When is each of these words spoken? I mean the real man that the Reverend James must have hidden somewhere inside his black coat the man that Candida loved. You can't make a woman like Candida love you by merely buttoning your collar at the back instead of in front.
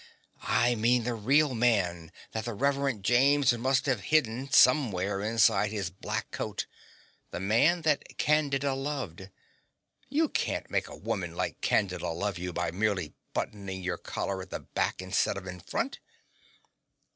I 0.49 0.73
mean 0.73 1.03
the 1.03 1.13
real 1.13 1.53
man 1.53 2.11
that 2.31 2.45
the 2.45 2.55
Reverend 2.55 3.03
James 3.03 3.53
must 3.53 3.85
have 3.85 3.99
hidden 3.99 4.49
somewhere 4.49 5.21
inside 5.21 5.69
his 5.69 5.91
black 5.91 6.31
coat 6.31 6.65
the 7.29 7.39
man 7.39 7.83
that 7.83 8.17
Candida 8.17 8.73
loved. 8.73 9.29
You 10.09 10.27
can't 10.27 10.71
make 10.71 10.87
a 10.87 10.97
woman 10.97 11.35
like 11.35 11.61
Candida 11.61 12.09
love 12.09 12.39
you 12.39 12.51
by 12.51 12.71
merely 12.71 13.13
buttoning 13.35 13.83
your 13.83 13.99
collar 13.99 14.41
at 14.41 14.49
the 14.49 14.61
back 14.61 15.03
instead 15.03 15.37
of 15.37 15.45
in 15.45 15.59
front. 15.59 15.99